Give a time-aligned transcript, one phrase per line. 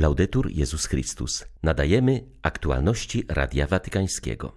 [0.00, 1.44] Laudetur Jezus Chrystus.
[1.62, 4.52] Nadajemy aktualności Radia Watykańskiego.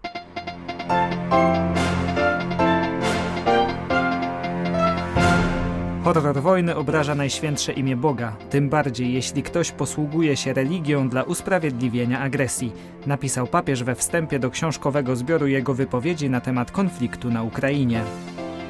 [6.04, 12.20] Horror wojny obraża najświętsze imię Boga, tym bardziej jeśli ktoś posługuje się religią dla usprawiedliwienia
[12.20, 12.72] agresji,
[13.06, 18.04] napisał papież we wstępie do książkowego zbioru jego wypowiedzi na temat konfliktu na Ukrainie.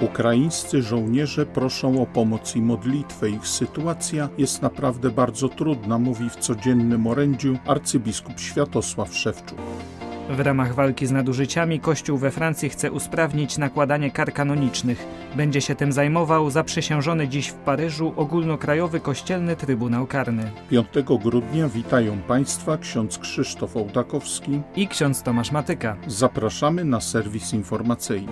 [0.04, 3.30] Ukraińscy żołnierze proszą o pomoc i modlitwę.
[3.30, 9.58] Ich sytuacja jest naprawdę bardzo trudna, mówi w codziennym orędziu arcybiskup Światosław Szewczuk.
[10.30, 15.06] W ramach walki z nadużyciami Kościół we Francji chce usprawnić nakładanie kar kanonicznych.
[15.36, 20.52] Będzie się tym zajmował zaprzysiężony dziś w Paryżu ogólnokrajowy kościelny Trybunał Karny.
[20.70, 20.88] 5
[21.24, 25.96] grudnia witają Państwa ksiądz Krzysztof Ołtakowski i ksiądz Tomasz Matyka.
[26.08, 28.32] Zapraszamy na serwis informacyjny.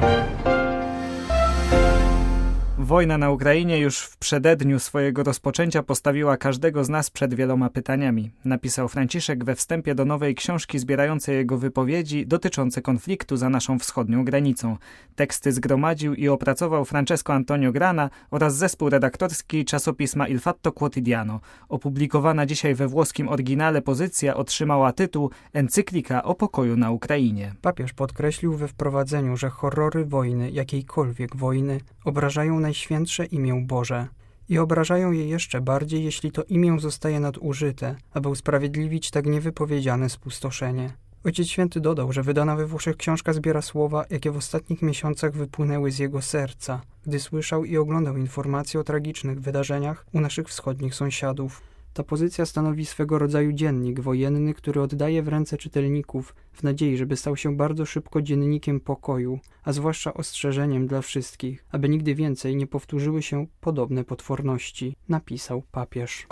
[2.83, 8.31] Wojna na Ukrainie już w przededniu swojego rozpoczęcia postawiła każdego z nas przed wieloma pytaniami,
[8.45, 14.25] napisał Franciszek we wstępie do nowej książki zbierającej jego wypowiedzi dotyczące konfliktu za naszą wschodnią
[14.25, 14.77] granicą.
[15.15, 21.39] Teksty zgromadził i opracował Francesco Antonio Grana oraz zespół redaktorski czasopisma Il Fatto Quotidiano.
[21.69, 27.53] Opublikowana dzisiaj we włoskim oryginale pozycja otrzymała tytuł Encyklika o pokoju na Ukrainie.
[27.61, 34.07] Papież podkreślił we wprowadzeniu, że horrory wojny, jakiejkolwiek wojny, obrażają najświętsze Najświętsze imię Boże
[34.49, 40.93] i obrażają je jeszcze bardziej, jeśli to imię zostaje nadużyte, aby usprawiedliwić tak niewypowiedziane spustoszenie.
[41.25, 45.91] Ojciec Święty dodał, że wydana we Włoszech książka zbiera słowa, jakie w ostatnich miesiącach wypłynęły
[45.91, 51.61] z jego serca, gdy słyszał i oglądał informacje o tragicznych wydarzeniach u naszych wschodnich sąsiadów.
[51.93, 57.17] Ta pozycja stanowi swego rodzaju dziennik wojenny, który oddaje w ręce czytelników w nadziei, żeby
[57.17, 62.67] stał się bardzo szybko dziennikiem pokoju, a zwłaszcza ostrzeżeniem dla wszystkich, aby nigdy więcej nie
[62.67, 66.27] powtórzyły się podobne potworności, napisał papież.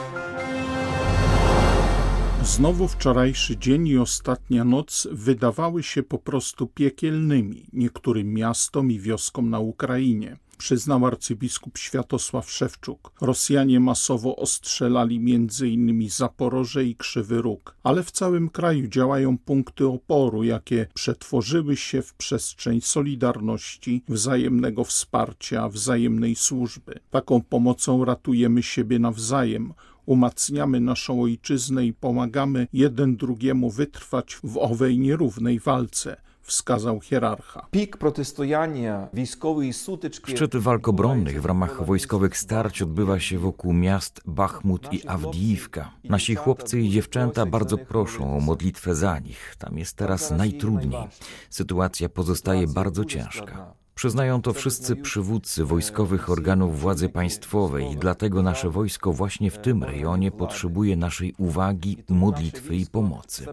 [2.43, 9.49] Znowu wczorajszy dzień i ostatnia noc wydawały się po prostu piekielnymi niektórym miastom i wioskom
[9.49, 13.11] na Ukrainie przyznał arcybiskup Światosław Szewczuk.
[13.21, 16.09] Rosjanie masowo ostrzelali m.in.
[16.09, 22.13] Zaporoże i Krzywy Róg, ale w całym kraju działają punkty oporu, jakie przetworzyły się w
[22.13, 26.99] przestrzeń solidarności, wzajemnego wsparcia, wzajemnej służby.
[27.11, 29.73] Taką pomocą ratujemy siebie nawzajem,
[30.09, 37.67] umacniamy naszą ojczyznę i pomagamy jeden drugiemu wytrwać w owej nierównej walce wskazał hierarcha.
[37.71, 40.31] Pik protestowania wojskowej sutyczki.
[40.31, 45.91] Szczyt walk obronnych w ramach wojskowych starć odbywa się wokół miast Bachmut i Awdijiwka.
[46.03, 49.55] Nasi chłopcy i dziewczęta bardzo proszą o modlitwę za nich.
[49.57, 51.03] Tam jest teraz najtrudniej.
[51.49, 53.78] Sytuacja pozostaje bardzo ciężka.
[53.99, 59.83] Przyznają to wszyscy przywódcy wojskowych organów władzy państwowej i dlatego nasze wojsko właśnie w tym
[59.83, 63.45] rejonie potrzebuje naszej uwagi, modlitwy i pomocy.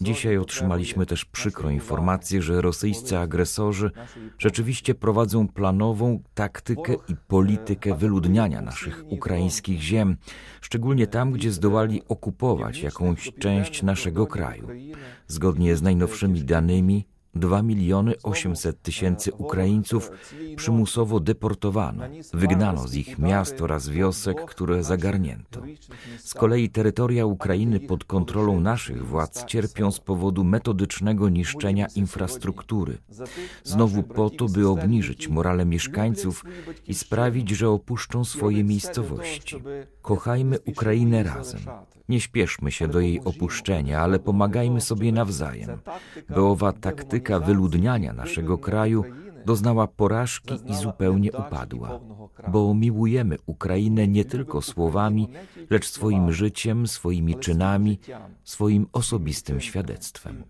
[0.00, 3.90] Dzisiaj otrzymaliśmy też przykrą informację, że rosyjscy agresorzy
[4.38, 10.16] rzeczywiście prowadzą planową taktykę i politykę wyludniania naszych ukraińskich ziem,
[10.60, 14.68] szczególnie tam, gdzie zdołali okupować jakąś część naszego kraju.
[15.26, 17.06] Zgodnie z najnowszymi danymi,
[17.38, 20.10] 2 miliony 800 tysięcy Ukraińców
[20.56, 22.04] przymusowo deportowano,
[22.34, 25.62] wygnano z ich miast oraz wiosek, które zagarnięto.
[26.18, 32.98] Z kolei terytoria Ukrainy pod kontrolą naszych władz cierpią z powodu metodycznego niszczenia infrastruktury.
[33.64, 36.44] Znowu po to, by obniżyć morale mieszkańców
[36.86, 39.56] i sprawić, że opuszczą swoje miejscowości.
[40.08, 41.60] Kochajmy Ukrainę razem.
[42.08, 45.78] Nie śpieszmy się do jej opuszczenia, ale pomagajmy sobie nawzajem,
[46.28, 49.04] by owa taktyka wyludniania naszego kraju
[49.46, 52.00] doznała porażki i zupełnie upadła,
[52.48, 55.28] bo miłujemy Ukrainę nie tylko słowami,
[55.70, 57.98] lecz swoim życiem, swoimi czynami,
[58.44, 60.44] swoim osobistym świadectwem.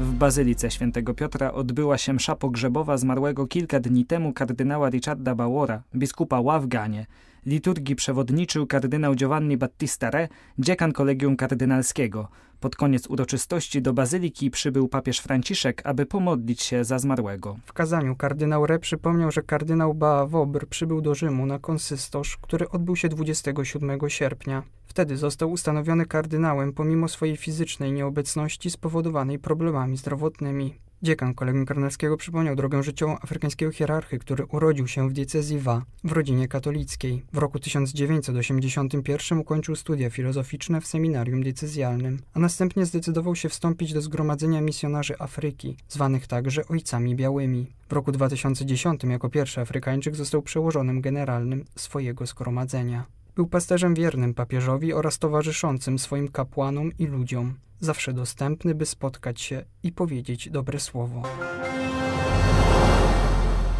[0.00, 5.82] W Bazylice Świętego Piotra odbyła się msza pogrzebowa zmarłego kilka dni temu kardynała Richarda Bauora,
[5.94, 7.06] biskupa Ławganie.
[7.46, 10.28] Liturgii przewodniczył kardynał Giovanni Battista Re,
[10.58, 12.28] dziekan kolegium kardynalskiego.
[12.60, 17.56] Pod koniec uroczystości do bazyliki przybył papież Franciszek, aby pomodlić się za zmarłego.
[17.66, 22.96] W kazaniu kardynał Re przypomniał, że kardynał Baawobr przybył do Rzymu na konsystosz, który odbył
[22.96, 24.62] się 27 sierpnia.
[24.96, 30.74] Wtedy został ustanowiony kardynałem pomimo swojej fizycznej nieobecności spowodowanej problemami zdrowotnymi.
[31.02, 36.12] Dziekan kolegium karnelskiego przypomniał drogę życiową afrykańskiego hierarchy, który urodził się w diecezji Wa, w
[36.12, 37.22] rodzinie katolickiej.
[37.32, 44.00] W roku 1981 ukończył studia filozoficzne w seminarium diecezjalnym, a następnie zdecydował się wstąpić do
[44.00, 47.66] Zgromadzenia Misjonarzy Afryki, zwanych także Ojcami Białymi.
[47.88, 53.15] W roku 2010 jako pierwszy Afrykańczyk został przełożonym generalnym swojego zgromadzenia.
[53.36, 59.64] Był pasterzem wiernym papieżowi oraz towarzyszącym swoim kapłanom i ludziom, zawsze dostępny, by spotkać się
[59.82, 61.22] i powiedzieć dobre słowo.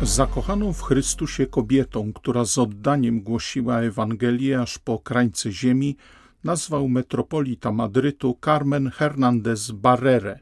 [0.02, 5.96] Zakochaną w Chrystusie kobietą, która z oddaniem głosiła Ewangelię aż po krańce ziemi,
[6.44, 10.38] nazwał metropolita Madrytu Carmen Hernández Barrere.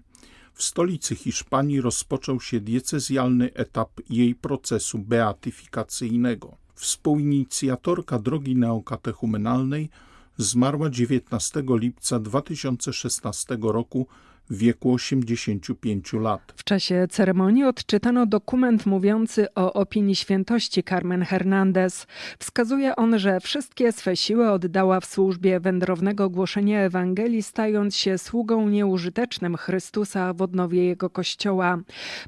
[0.53, 6.64] W stolicy Hiszpanii rozpoczął się diecezjalny etap jej procesu beatyfikacyjnego.
[6.85, 9.91] Współinicjatorka drogi neokatechumenalnej
[10.39, 14.07] zmarła 19 lipca 2016 roku
[14.51, 16.53] w wieku 85 lat.
[16.57, 22.07] W czasie ceremonii odczytano dokument mówiący o opinii świętości Carmen Hernandez.
[22.39, 28.69] Wskazuje on, że wszystkie swe siły oddała w służbie wędrownego głoszenia Ewangelii, stając się sługą
[28.69, 31.79] nieużytecznym Chrystusa w odnowie Jego Kościoła.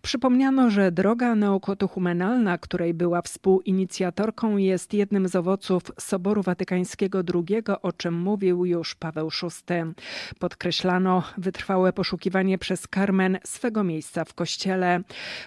[0.03, 7.93] Przypomniano, że droga neokotuchumenalna, której była współinicjatorką, jest jednym z owoców Soboru Watykańskiego II, o
[7.93, 9.75] czym mówił już Paweł VI.
[10.39, 15.01] Podkreślano wytrwałe poszukiwanie poszukiwanie przez Carmen swego miejsca w kościele.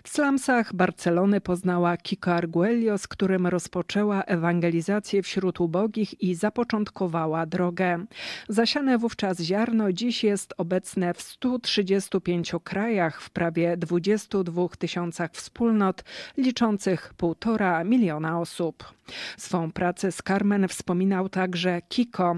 [0.03, 8.05] W slumsach Barcelony poznała Kiko Arguello, z którym rozpoczęła ewangelizację wśród ubogich i zapoczątkowała drogę.
[8.49, 16.03] Zasiane wówczas ziarno dziś jest obecne w 135 krajach, w prawie 22 tysiącach wspólnot,
[16.37, 18.98] liczących półtora miliona osób.
[19.37, 22.35] Swą pracę z Carmen wspominał także Kiko.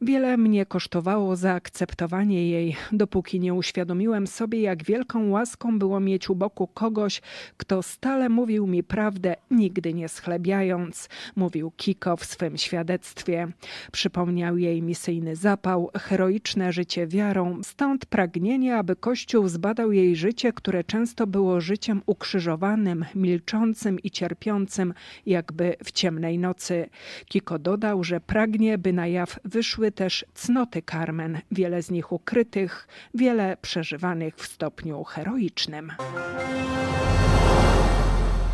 [0.00, 6.34] Wiele mnie kosztowało zaakceptowanie jej, dopóki nie uświadomiłem sobie, jak wielką łaską było mieć u
[6.34, 7.20] boku kogoś,
[7.56, 13.48] kto stale mówił mi prawdę, nigdy nie schlebiając, mówił Kiko w swym świadectwie.
[13.92, 20.84] Przypomniał jej misyjny zapał, heroiczne życie wiarą, stąd pragnienie, aby Kościół zbadał jej życie, które
[20.84, 24.94] często było życiem ukrzyżowanym, milczącym i cierpiącym,
[25.26, 26.88] jakby w ciemnej nocy.
[27.26, 32.88] Kiko dodał, że pragnie, by na jaw wyszły też cnoty Carmen, wiele z nich ukrytych,
[33.14, 35.92] wiele przeżywanych w stopniu heroicznym.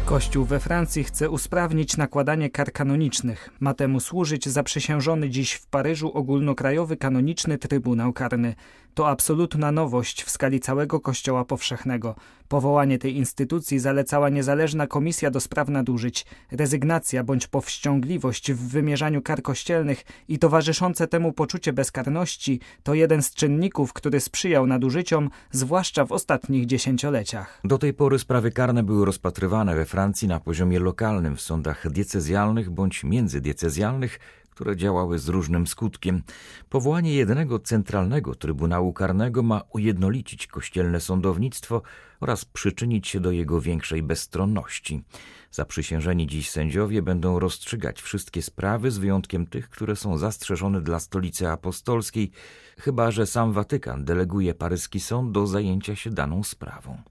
[0.05, 3.51] Kościół we Francji chce usprawnić nakładanie kar kanonicznych.
[3.61, 8.55] Ma temu służyć zaprzysiężony dziś w Paryżu ogólnokrajowy kanoniczny Trybunał Karny.
[8.95, 12.15] To absolutna nowość w skali całego Kościoła Powszechnego.
[12.49, 16.27] Powołanie tej instytucji zalecała niezależna komisja do spraw nadużyć.
[16.51, 23.35] Rezygnacja bądź powściągliwość w wymierzaniu kar kościelnych i towarzyszące temu poczucie bezkarności to jeden z
[23.35, 27.61] czynników, który sprzyjał nadużyciom, zwłaszcza w ostatnich dziesięcioleciach.
[27.65, 32.71] Do tej pory sprawy karne były rozpatrywane we Francji na poziomie lokalnym w sądach diecezjalnych
[32.71, 34.21] bądź międzydiecezjalnych,
[34.59, 36.23] które działały z różnym skutkiem.
[36.69, 41.83] Powołanie jednego centralnego Trybunału Karnego ma ujednolicić kościelne sądownictwo
[42.21, 45.03] oraz przyczynić się do jego większej bezstronności.
[45.51, 51.49] Zaprzysiężeni dziś sędziowie będą rozstrzygać wszystkie sprawy, z wyjątkiem tych, które są zastrzeżone dla stolicy
[51.49, 52.31] apostolskiej,
[52.79, 57.03] chyba że sam Watykan deleguje paryski sąd do zajęcia się daną sprawą.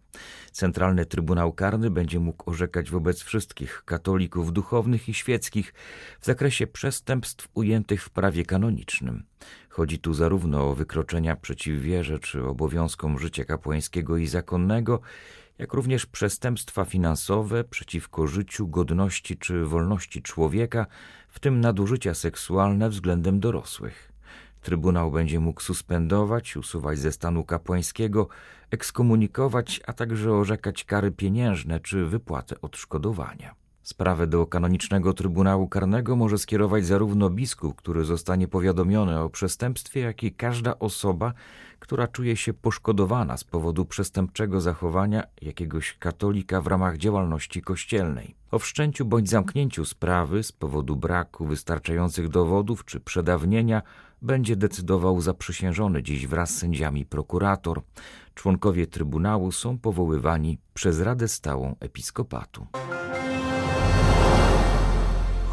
[0.52, 5.74] Centralny Trybunał Karny będzie mógł orzekać wobec wszystkich katolików duchownych i świeckich
[6.19, 9.24] w zakresie przestępstw ujętych w prawie kanonicznym.
[9.69, 15.02] Chodzi tu zarówno o wykroczenia przeciw wierze czy obowiązkom życia kapłańskiego i zakonnego,
[15.58, 20.86] jak również przestępstwa finansowe przeciwko życiu, godności czy wolności człowieka,
[21.30, 24.17] w tym nadużycia seksualne względem dorosłych.
[24.68, 28.28] Trybunał będzie mógł suspendować, usuwać ze stanu kapłańskiego,
[28.71, 33.56] ekskomunikować, a także orzekać kary pieniężne czy wypłatę odszkodowania.
[33.81, 40.24] Sprawę do kanonicznego Trybunału Karnego może skierować zarówno biskup, który zostanie powiadomiony o przestępstwie, jak
[40.24, 41.33] i każda osoba,
[41.80, 48.36] która czuje się poszkodowana z powodu przestępczego zachowania jakiegoś katolika w ramach działalności kościelnej.
[48.52, 53.81] O wszczęciu bądź zamknięciu sprawy z powodu braku wystarczających dowodów czy przedawnienia
[54.21, 57.81] będzie decydował zaprzysiężony dziś wraz z sędziami prokurator.
[58.36, 62.68] Członkowie Trybunału są powoływani przez Radę Stałą Episkopatu.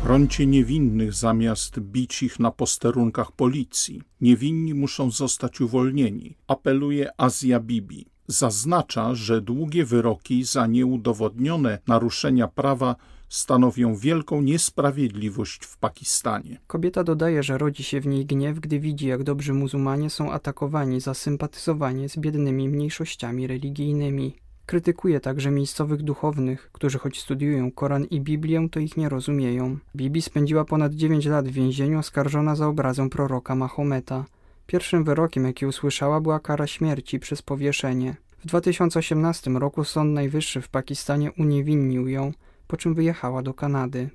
[0.03, 4.03] Chroncie niewinnych zamiast bić ich na posterunkach policji.
[4.21, 8.07] Niewinni muszą zostać uwolnieni, apeluje Azja Bibi.
[8.27, 12.97] Zaznacza, że długie wyroki za nieudowodnione naruszenia prawa
[13.35, 16.61] stanowią wielką niesprawiedliwość w Pakistanie.
[16.67, 21.01] Kobieta dodaje, że rodzi się w niej gniew, gdy widzi, jak dobrzy muzułmanie są atakowani
[21.01, 24.37] za sympatyzowanie z biednymi mniejszościami religijnymi.
[24.67, 29.79] Krytykuje także miejscowych duchownych, którzy choć studiują Koran i Biblię, to ich nie rozumieją.
[29.97, 34.25] Bibi spędziła ponad 9 lat w więzieniu oskarżona za obrazę proroka Mahometa.
[34.67, 38.17] Pierwszym wyrokiem, jaki usłyszała, była kara śmierci przez powieszenie.
[38.39, 42.33] W 2018 roku Sąd Najwyższy w Pakistanie uniewinnił ją,
[42.67, 44.11] po czym wyjechała do Kanady.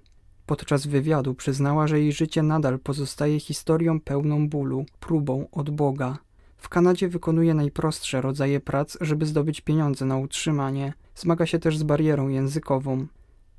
[0.46, 6.18] Podczas wywiadu przyznała, że jej życie nadal pozostaje historią pełną bólu, próbą od Boga.
[6.58, 10.94] W Kanadzie wykonuje najprostsze rodzaje prac, żeby zdobyć pieniądze na utrzymanie.
[11.16, 13.08] Zmaga się też z barierą językową.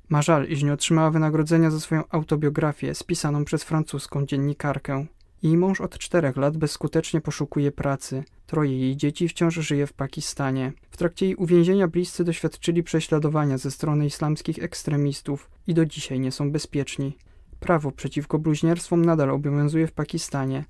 [0.09, 5.05] Ma żal, iż nie otrzymała wynagrodzenia za swoją autobiografię spisaną przez francuską dziennikarkę.
[5.43, 8.23] Jej mąż od czterech lat bezskutecznie poszukuje pracy.
[8.45, 10.73] Troje jej dzieci wciąż żyje w Pakistanie.
[10.91, 16.31] W trakcie jej uwięzienia bliscy doświadczyli prześladowania ze strony islamskich ekstremistów i do dzisiaj nie
[16.31, 17.17] są bezpieczni.
[17.59, 20.63] Prawo przeciwko bluźnierstwom nadal obowiązuje w Pakistanie.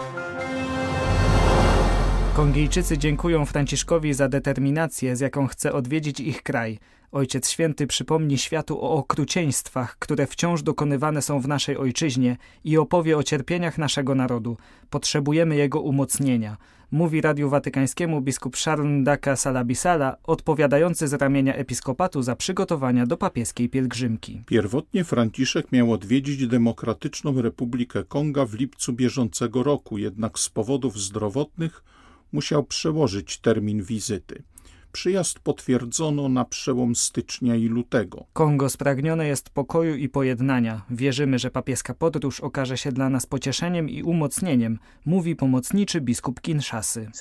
[2.34, 6.80] Kongijczycy dziękują Franciszkowi za determinację, z jaką chce odwiedzić ich kraj.
[7.12, 13.18] Ojciec Święty przypomni światu o okrucieństwach, które wciąż dokonywane są w naszej ojczyźnie i opowie
[13.18, 14.58] o cierpieniach naszego narodu.
[14.90, 16.58] Potrzebujemy jego umocnienia.
[16.92, 23.70] Mówi Radiu Watykańskiemu biskup Sharon Daka Salabisala, odpowiadający z ramienia episkopatu za przygotowania do papieskiej
[23.70, 24.44] pielgrzymki.
[24.46, 31.84] Pierwotnie Franciszek miał odwiedzić Demokratyczną Republikę Konga w lipcu bieżącego roku, jednak z powodów zdrowotnych
[32.32, 34.44] musiał przełożyć termin wizyty.
[34.92, 38.26] Przyjazd potwierdzono na przełom stycznia i lutego.
[38.34, 40.82] Kongo spragnione jest pokoju i pojednania.
[40.90, 47.12] Wierzymy, że papieska podróż okaże się dla nas pocieszeniem i umocnieniem, mówi pomocniczy biskup Kinshasy.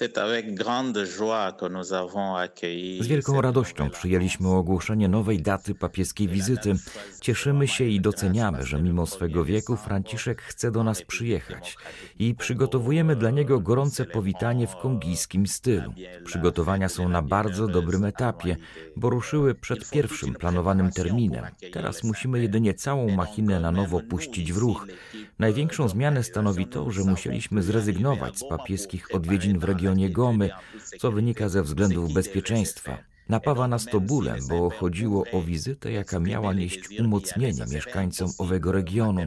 [3.00, 6.74] Z wielką radością przyjęliśmy ogłoszenie nowej daty papieskiej wizyty.
[7.20, 11.76] Cieszymy się i doceniamy, że mimo swego wieku Franciszek chce do nas przyjechać
[12.18, 15.92] i przygotowujemy dla niego gorące powitanie w kongijskim stylu.
[16.24, 18.56] Przygotowania są na bardzo bardzo dobrym etapie,
[18.96, 21.44] bo ruszyły przed pierwszym planowanym terminem.
[21.72, 24.86] Teraz musimy jedynie całą machinę na nowo puścić w ruch.
[25.38, 30.50] Największą zmianę stanowi to, że musieliśmy zrezygnować z papieskich odwiedzin w regionie Gomy,
[30.98, 32.98] co wynika ze względów bezpieczeństwa.
[33.28, 39.26] Napawa nas to bólem, bo chodziło o wizytę, jaka miała nieść umocnienie mieszkańcom owego regionu.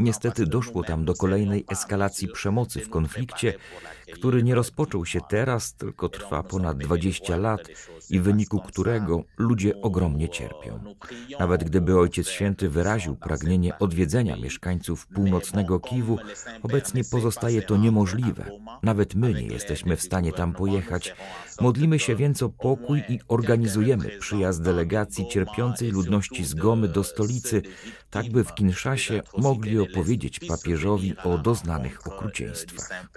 [0.00, 3.54] Niestety doszło tam do kolejnej eskalacji przemocy w konflikcie,
[4.14, 7.60] który nie rozpoczął się teraz, tylko trwa ponad 20 lat
[8.10, 10.94] i w wyniku którego ludzie ogromnie cierpią.
[11.38, 16.18] Nawet gdyby Ojciec Święty wyraził pragnienie odwiedzenia mieszkańców północnego Kiwu,
[16.62, 18.50] obecnie pozostaje to niemożliwe.
[18.82, 21.14] Nawet my nie jesteśmy w stanie tam pojechać.
[21.60, 27.62] Modlimy się więc o pokój i organizujemy przyjazd delegacji cierpiącej ludności z Gomy do stolicy,
[28.10, 33.10] tak by w Kinszasie mogli opowiedzieć papieżowi o doznanych okrucieństwach.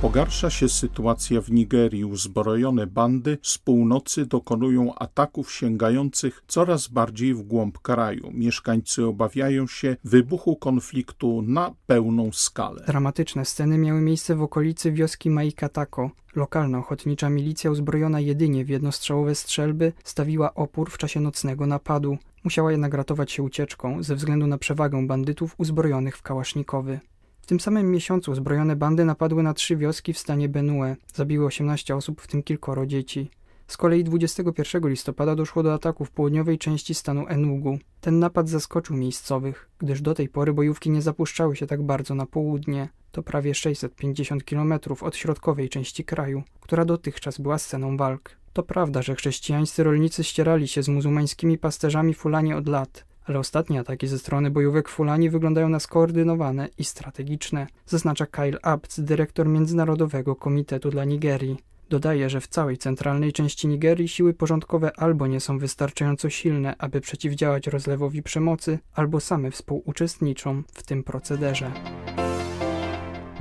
[0.00, 2.04] Pogarsza się sytuacja w Nigerii.
[2.04, 8.30] Uzbrojone bandy z północy dokonują ataków sięgających coraz bardziej w głąb kraju.
[8.32, 12.84] Mieszkańcy obawiają się wybuchu konfliktu na pełną skalę.
[12.86, 16.10] Dramatyczne sceny miały miejsce w okolicy wioski Maikatako.
[16.36, 22.18] Lokalna ochotnicza milicja uzbrojona jedynie w jednostrzałowe strzelby stawiła opór w czasie nocnego napadu.
[22.48, 27.00] Musiała jednak ratować się ucieczką ze względu na przewagę bandytów uzbrojonych w kałasznikowy.
[27.40, 30.96] W tym samym miesiącu zbrojone bandy napadły na trzy wioski w stanie Benue.
[31.14, 33.30] Zabiły 18 osób, w tym kilkoro dzieci.
[33.66, 37.78] Z kolei 21 listopada doszło do ataku w południowej części stanu Enugu.
[38.00, 42.26] Ten napad zaskoczył miejscowych, gdyż do tej pory bojówki nie zapuszczały się tak bardzo na
[42.26, 42.88] południe.
[43.12, 48.30] To prawie 650 km od środkowej części kraju, która dotychczas była sceną walk.
[48.58, 53.80] To prawda, że chrześcijańscy rolnicy ścierali się z muzułmańskimi pasterzami Fulani od lat, ale ostatnie
[53.80, 60.36] ataki ze strony bojówek Fulani wyglądają na skoordynowane i strategiczne, zaznacza Kyle Abts, dyrektor Międzynarodowego
[60.36, 61.56] Komitetu dla Nigerii.
[61.90, 67.00] Dodaje, że w całej centralnej części Nigerii siły porządkowe albo nie są wystarczająco silne, aby
[67.00, 71.72] przeciwdziałać rozlewowi przemocy, albo same współuczestniczą w tym procederze.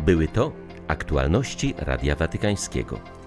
[0.06, 0.52] Były to
[0.88, 3.27] aktualności Radia Watykańskiego.